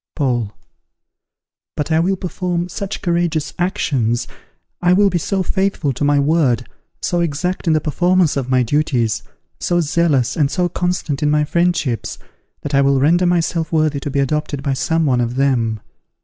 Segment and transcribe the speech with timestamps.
[0.15, 0.51] Paul.
[1.77, 4.27] But I will perform such courageous actions,
[4.81, 6.67] I will be so faithful to my word,
[7.03, 9.21] so exact in the performance of my duties,
[9.59, 12.17] so zealous and so constant in my friendships,
[12.61, 15.79] that I will render myself worthy to be adopted by some one of them.